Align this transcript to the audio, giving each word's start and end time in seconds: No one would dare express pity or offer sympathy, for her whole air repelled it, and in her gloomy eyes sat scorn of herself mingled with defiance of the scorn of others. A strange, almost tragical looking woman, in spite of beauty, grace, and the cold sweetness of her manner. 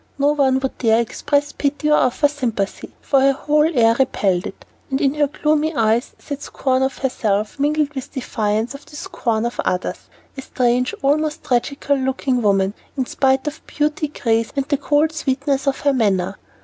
No 0.17 0.29
one 0.31 0.59
would 0.61 0.79
dare 0.79 0.99
express 0.99 1.51
pity 1.51 1.91
or 1.91 1.97
offer 1.97 2.27
sympathy, 2.27 2.91
for 3.01 3.21
her 3.21 3.33
whole 3.33 3.69
air 3.71 3.93
repelled 3.99 4.47
it, 4.47 4.65
and 4.89 4.99
in 4.99 5.13
her 5.13 5.27
gloomy 5.27 5.75
eyes 5.75 6.13
sat 6.17 6.41
scorn 6.41 6.81
of 6.81 6.97
herself 6.97 7.59
mingled 7.59 7.93
with 7.93 8.11
defiance 8.11 8.73
of 8.73 8.83
the 8.87 8.95
scorn 8.95 9.45
of 9.45 9.59
others. 9.63 10.09
A 10.35 10.41
strange, 10.41 10.95
almost 11.03 11.43
tragical 11.43 11.95
looking 11.95 12.41
woman, 12.41 12.73
in 12.97 13.05
spite 13.05 13.45
of 13.45 13.61
beauty, 13.67 14.07
grace, 14.07 14.51
and 14.55 14.67
the 14.69 14.77
cold 14.77 15.11
sweetness 15.11 15.67
of 15.67 15.81
her 15.81 15.93
manner. 15.93 16.39